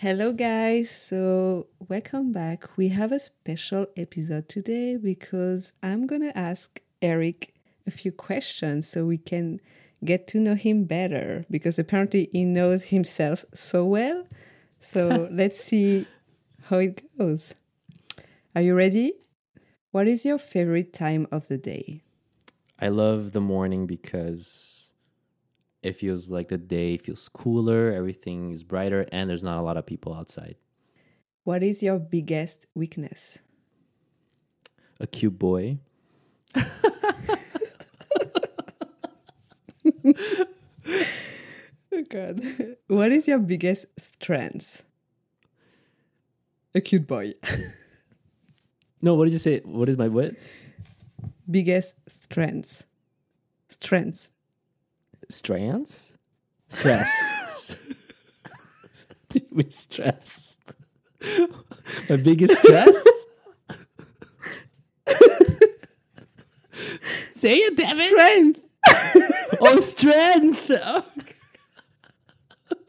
[0.00, 0.90] Hello, guys.
[0.90, 2.76] So, welcome back.
[2.76, 7.52] We have a special episode today because I'm going to ask Eric
[7.84, 9.60] a few questions so we can
[10.04, 14.24] get to know him better because apparently he knows himself so well.
[14.80, 16.06] So, let's see
[16.66, 17.56] how it goes.
[18.54, 19.14] Are you ready?
[19.90, 22.04] What is your favorite time of the day?
[22.78, 24.87] I love the morning because
[25.82, 29.76] it feels like the day feels cooler, everything is brighter, and there's not a lot
[29.76, 30.56] of people outside.
[31.44, 33.38] What is your biggest weakness?
[35.00, 35.78] A cute boy.
[41.92, 42.42] Oh God.
[42.88, 44.82] What is your biggest strength?
[46.74, 47.32] A cute boy.
[49.00, 49.60] No, what did you say?
[49.60, 50.34] What is my what?
[51.48, 52.84] biggest strength.
[53.68, 54.32] Strengths.
[55.30, 56.14] Strands?
[56.68, 57.76] Stress.
[59.52, 60.56] With stress.
[62.08, 63.04] my biggest stress?
[67.30, 68.08] Say it, damn it.
[68.08, 68.64] Strength.
[69.60, 70.70] Oh, strength.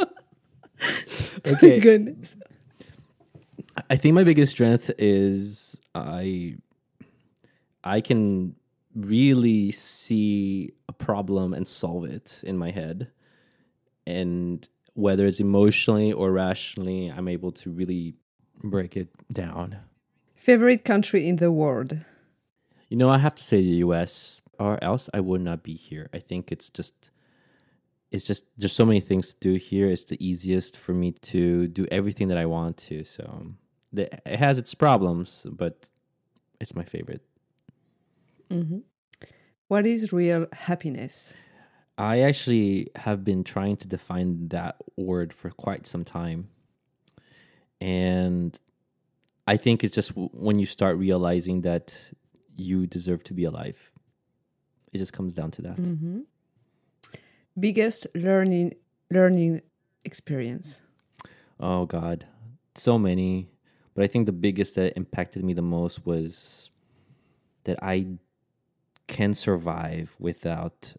[0.02, 1.54] Oh.
[1.54, 1.80] okay.
[1.80, 2.36] Goodness.
[3.90, 6.56] I think my biggest strength is I
[7.84, 8.56] I can
[8.96, 13.10] really see a problem and solve it in my head.
[14.06, 18.16] And whether it's emotionally or rationally, I'm able to really
[18.64, 19.78] break it down.
[20.36, 22.06] Favorite country in the world?
[22.90, 26.10] You know, I have to say the US or else I would not be here.
[26.14, 27.12] I think it's just
[28.12, 29.88] it's just there's so many things to do here.
[29.88, 33.04] It's the easiest for me to do everything that I want to.
[33.04, 33.46] So
[33.94, 35.92] the, it has its problems, but
[36.60, 37.24] it's my favorite.
[38.52, 38.80] Mm-hmm.
[39.68, 41.34] What is real happiness?
[41.98, 46.48] I actually have been trying to define that word for quite some time.
[47.82, 48.58] And
[49.48, 52.00] I think it's just w- when you start realizing that
[52.56, 53.92] you deserve to be alive.
[54.92, 55.78] It just comes down to that.
[55.78, 56.20] Mm-hmm.
[57.60, 58.76] Biggest learning
[59.12, 59.62] learning
[60.06, 60.82] experience?
[61.60, 62.26] Oh God,
[62.76, 63.50] so many.
[63.94, 66.70] But I think the biggest that impacted me the most was
[67.66, 68.08] that I
[69.10, 70.94] can survive without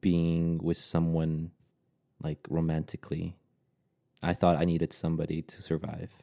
[0.00, 1.50] being with someone
[2.22, 3.36] like romantically.
[4.22, 6.22] I thought I needed somebody to survive.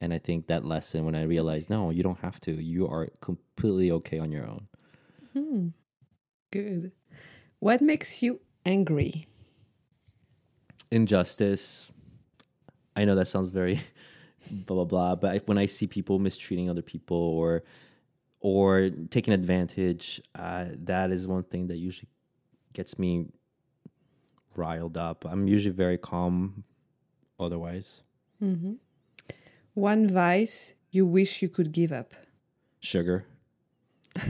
[0.00, 2.52] And I think that lesson when I realized, no, you don't have to.
[2.52, 4.66] You are completely okay on your own.
[5.32, 5.68] Hmm.
[6.50, 6.92] Good.
[7.60, 9.26] What makes you angry?
[10.90, 11.90] injustice.
[12.94, 13.80] I know that sounds very
[14.50, 17.64] blah blah blah, but when I see people mistreating other people or
[18.40, 22.08] or taking advantage, uh, that is one thing that usually
[22.72, 23.26] gets me
[24.54, 25.24] riled up.
[25.24, 26.64] I'm usually very calm.
[27.38, 28.02] Otherwise,
[29.74, 32.14] One vice you wish you could give up?
[32.80, 33.26] sugar.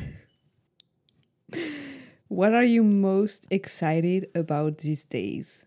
[2.29, 5.63] What are you most excited about these days?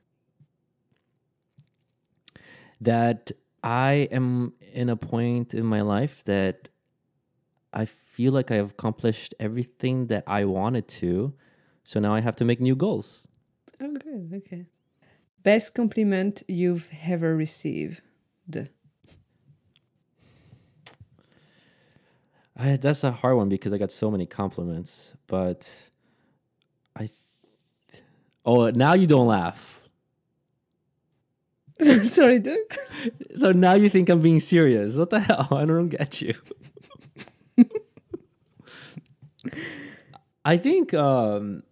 [2.81, 6.69] that I am in a point in my life that
[7.71, 11.33] I feel like I have accomplished everything that I wanted to.
[11.83, 13.27] So now I have to make new goals.
[13.81, 14.33] Oh, good.
[14.45, 14.65] Okay.
[15.43, 18.01] Best compliment you've ever received?
[22.59, 25.73] I, that's a hard one because I got so many compliments, but
[26.97, 27.09] I.
[28.45, 29.79] oh, now you don't laugh.
[32.03, 32.57] Sorry, dude.
[33.35, 34.97] So now you think I'm being serious.
[34.97, 35.47] What the hell?
[35.51, 36.33] I don't get you.
[40.45, 41.63] I think um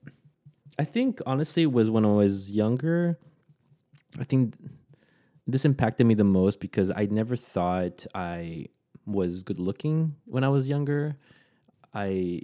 [0.79, 3.17] I think honestly it was when I was younger.
[4.19, 4.55] I think
[5.47, 8.67] this impacted me the most because I never thought I
[9.05, 11.17] was good looking when I was younger.
[11.93, 12.41] I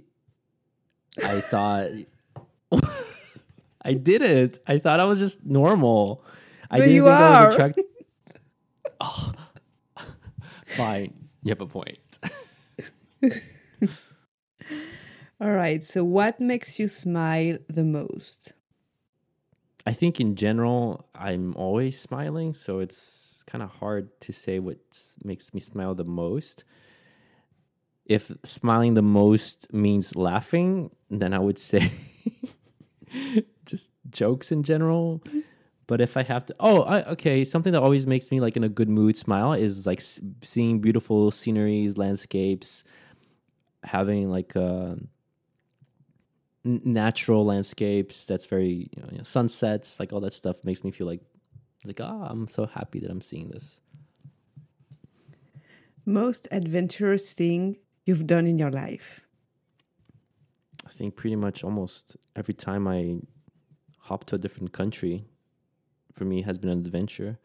[1.22, 1.90] I thought
[3.84, 4.58] I didn't.
[4.66, 6.24] I thought I was just normal.
[6.70, 7.46] I But didn't you think I are.
[7.46, 7.84] was attractive.
[9.00, 9.32] Oh.
[10.66, 11.12] Fine.
[11.42, 11.98] You have a point.
[15.40, 15.84] All right.
[15.84, 18.52] So, what makes you smile the most?
[19.86, 24.78] I think in general, I'm always smiling, so it's kind of hard to say what
[25.22, 26.64] makes me smile the most.
[28.06, 31.90] If smiling the most means laughing, then I would say
[33.64, 35.22] just jokes in general.
[35.86, 38.64] But if I have to, oh, I, okay, something that always makes me like in
[38.64, 40.02] a good mood smile is like
[40.42, 42.84] seeing beautiful sceneries, landscapes,
[43.82, 44.56] having like
[46.64, 48.24] natural landscapes.
[48.24, 51.20] That's very you know, you know, sunsets, like all that stuff makes me feel like
[51.84, 53.80] like ah, I'm so happy that I'm seeing this.
[56.06, 59.22] Most adventurous thing you've done in your life?
[60.86, 63.16] I think pretty much almost every time I
[63.98, 65.24] hop to a different country,
[66.12, 67.38] for me has been an adventure.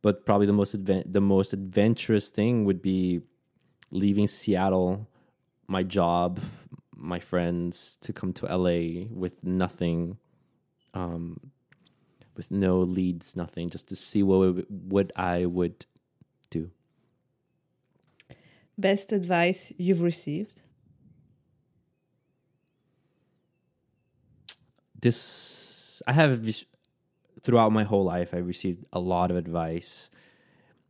[0.00, 3.20] But probably the most adven- the most adventurous thing would be
[3.90, 5.08] leaving Seattle,
[5.66, 6.40] my job,
[6.98, 10.18] my friends, to come to LA with nothing,
[10.94, 11.38] um,
[12.36, 15.86] with no leads, nothing, just to see what what I would
[16.50, 16.70] do.
[18.76, 20.60] Best advice you've received?
[25.00, 26.64] This I have
[27.42, 28.34] throughout my whole life.
[28.34, 30.10] I received a lot of advice,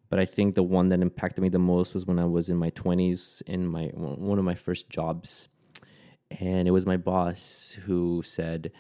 [0.09, 2.57] but I think the one that impacted me the most was when I was in
[2.57, 5.49] my twenties, in my one of my first jobs,
[6.31, 8.73] and it was my boss who said,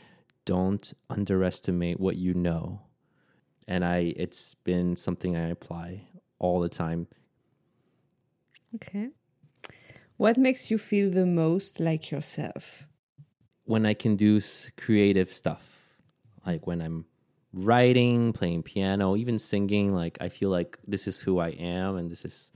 [0.44, 2.82] "Don't underestimate what you know,"
[3.66, 6.08] and I it's been something I apply
[6.38, 7.08] all the time.
[8.74, 9.10] Okay.
[10.16, 12.88] What makes you feel the most like yourself?
[13.68, 14.40] when I can do
[14.78, 15.92] creative stuff,
[16.46, 17.04] like when I'm
[17.52, 22.10] writing, playing piano, even singing, like I feel like this is who I am, and
[22.10, 22.50] this is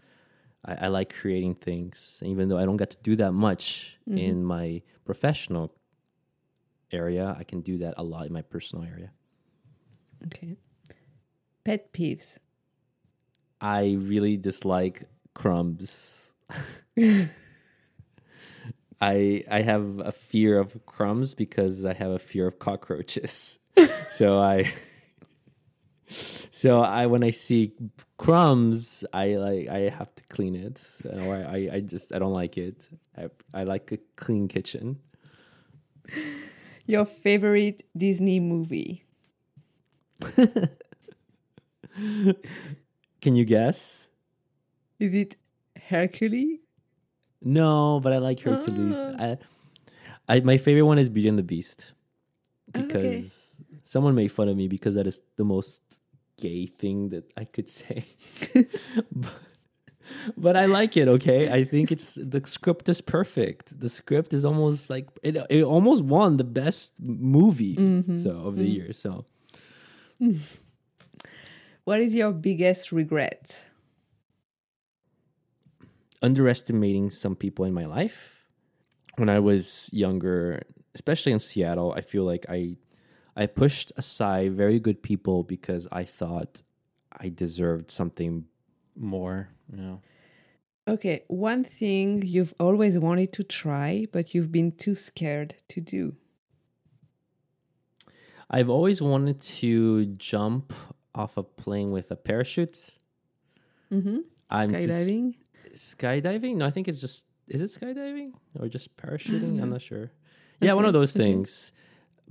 [0.65, 4.19] I, I like creating things, even though I don't get to do that much mm-hmm.
[4.19, 5.75] in my professional
[6.91, 7.35] area.
[7.39, 9.11] I can do that a lot in my personal area.
[10.27, 10.57] Okay.
[11.65, 12.39] Pet peeves.
[13.61, 15.05] I really dislike
[15.35, 16.33] crumbs.
[19.01, 23.59] I I have a fear of crumbs because I have a fear of cockroaches.
[24.09, 24.73] so I
[26.53, 27.73] so I when I see
[28.19, 30.77] crumbs, I like I have to clean it.
[30.79, 32.89] So I I, I just I don't like it.
[33.17, 35.01] I I like a clean kitchen.
[36.87, 39.05] Your favorite Disney movie.
[43.21, 44.09] Can you guess?
[44.99, 45.37] Is it
[45.89, 46.59] Hercules?
[47.41, 48.97] No, but I like Hercules.
[48.97, 49.15] Ah.
[49.19, 49.39] I,
[50.29, 51.93] I my favorite one is Beauty and the Beast
[52.77, 52.87] Okay.
[52.87, 55.83] because someone made fun of me because that is the most
[56.39, 58.05] gay thing that I could say.
[59.13, 59.33] but,
[60.37, 61.09] but I like it.
[61.09, 63.79] Okay, I think it's the script is perfect.
[63.79, 65.37] The script is almost like it.
[65.51, 68.17] It almost won the best movie mm-hmm.
[68.17, 68.75] so of the mm.
[68.75, 68.93] year.
[68.93, 69.27] So
[71.85, 73.67] What is your biggest regret?
[76.23, 78.47] underestimating some people in my life.
[79.17, 80.63] When I was younger,
[80.95, 82.77] especially in Seattle, I feel like I
[83.37, 86.63] I pushed aside very good people because I thought
[87.17, 88.45] I deserved something
[88.97, 90.01] more, you know.
[90.89, 96.17] Okay, one thing you've always wanted to try, but you've been too scared to do.
[98.51, 100.73] I've always wanted to jump
[101.15, 102.91] off a plane with a parachute.
[103.93, 104.19] Mm-hmm.
[104.51, 105.35] I'm just- Skydiving?
[105.73, 106.57] skydiving?
[106.57, 109.61] No, I think it's just is it skydiving or just parachuting?
[109.63, 110.11] I'm not sure.
[110.61, 111.73] Yeah, one of those things.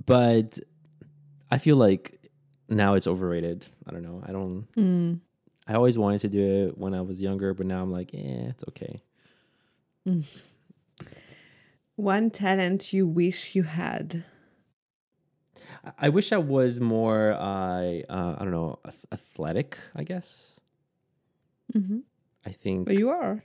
[0.06, 0.58] But
[1.52, 2.04] I feel like
[2.68, 3.66] now it's overrated.
[3.86, 4.22] I don't know.
[4.26, 5.20] I don't Mm.
[5.68, 8.50] I always wanted to do it when I was younger, but now I'm like, eh,
[8.52, 8.94] it's okay.
[11.96, 14.24] One talent you wish you had.
[15.84, 18.78] I- I wish I was more uh, uh I don't know,
[19.12, 20.56] athletic, I guess.
[21.74, 21.98] Mm-hmm.
[22.46, 23.44] I think But you are.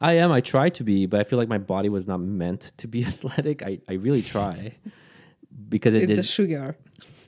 [0.00, 0.30] I am.
[0.30, 3.04] I try to be, but I feel like my body was not meant to be
[3.12, 3.62] athletic.
[3.62, 4.72] I, I really try
[5.74, 6.30] because it It's is.
[6.30, 6.76] sugar.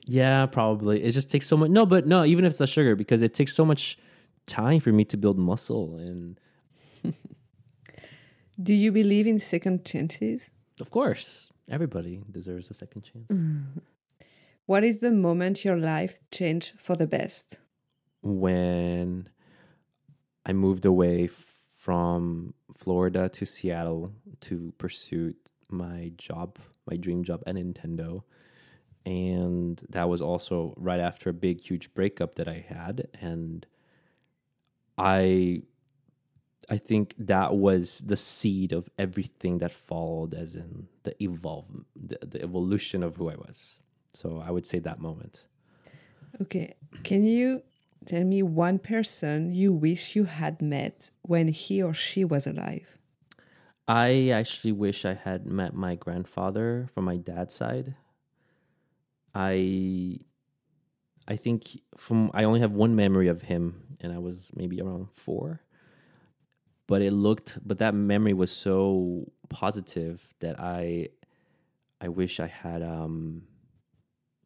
[0.09, 1.03] Yeah, probably.
[1.03, 1.69] It just takes so much.
[1.69, 3.97] No, but no, even if it's the sugar, because it takes so much
[4.47, 5.95] time for me to build muscle.
[5.97, 6.39] And
[8.61, 10.49] Do you believe in second chances?
[10.81, 13.31] of course, everybody deserves a second chance.
[14.65, 17.57] What is the moment your life changed for the best?
[18.21, 19.27] When
[20.45, 21.31] I moved away
[21.75, 25.33] from Florida to Seattle to pursue
[25.69, 28.21] my job, my dream job at Nintendo.
[29.09, 33.07] And that was also right after a big, huge breakup that I had.
[33.19, 33.65] And
[34.99, 35.63] I
[36.69, 42.19] I think that was the seed of everything that followed, as in the evolve, the,
[42.21, 43.77] the evolution of who I was.
[44.13, 45.45] So I would say that moment.
[46.43, 46.75] Okay.
[47.01, 47.63] Can you
[48.05, 52.99] tell me one person you wish you had met when he or she was alive?
[53.87, 57.95] I actually wish I had met my grandfather from my dad's side.
[59.33, 60.19] I
[61.27, 65.09] I think from I only have one memory of him and I was maybe around
[65.13, 65.61] 4.
[66.87, 71.09] But it looked but that memory was so positive that I
[72.01, 73.43] I wish I had um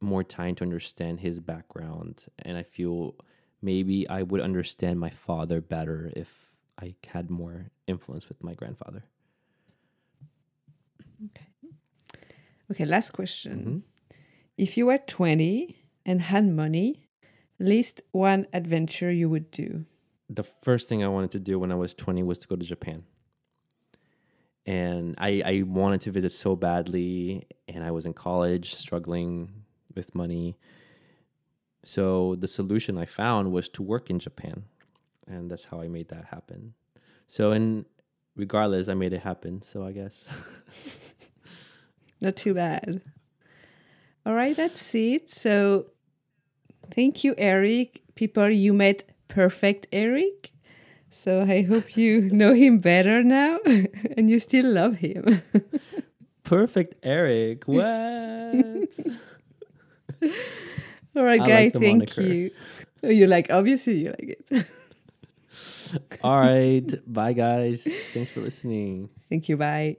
[0.01, 3.15] more time to understand his background and I feel
[3.61, 9.05] maybe I would understand my father better if I had more influence with my grandfather.
[11.25, 11.47] Okay,
[12.71, 12.85] Okay.
[12.85, 13.83] last question.
[13.83, 13.92] Mhm.
[14.57, 17.07] If you were 20 and had money,
[17.59, 19.85] list one adventure you would do.
[20.29, 22.65] the first thing I wanted to do when I was 20 was to go to
[22.65, 23.03] Japan.
[24.65, 29.51] And I, I wanted to visit so badly, and I was in college struggling
[29.93, 30.57] with money.
[31.83, 34.63] So the solution I found was to work in Japan.
[35.27, 36.73] And that's how I made that happen.
[37.27, 37.85] So, and
[38.35, 39.61] regardless, I made it happen.
[39.61, 40.27] So I guess.
[42.21, 43.01] Not too bad.
[44.25, 45.29] All right, that's it.
[45.29, 45.87] So
[46.93, 48.01] thank you, Eric.
[48.15, 50.51] People, you met perfect Eric.
[51.09, 53.59] So I hope you know him better now
[54.17, 55.41] and you still love him.
[56.43, 57.63] Perfect, Eric.
[57.67, 57.85] What?
[61.15, 62.21] All right, I guys, like thank moniker.
[62.21, 62.51] you.
[63.01, 64.67] Oh, You like, obviously, you like it.
[66.21, 66.83] All right.
[67.07, 67.87] Bye, guys.
[68.13, 69.09] Thanks for listening.
[69.29, 69.57] thank you.
[69.57, 69.97] Bye.